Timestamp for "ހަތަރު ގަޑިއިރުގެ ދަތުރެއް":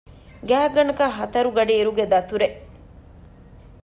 1.17-2.57